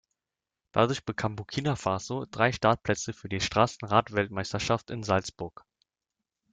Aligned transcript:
Dadurch 0.71 1.05
bekam 1.05 1.35
Burkina 1.35 1.75
Faso 1.75 2.25
drei 2.31 2.51
Startplätze 2.51 3.13
für 3.13 3.29
die 3.29 3.39
Straßen-Radweltmeisterschaft 3.39 4.89
in 4.89 5.03
Salzburg. 5.03 5.63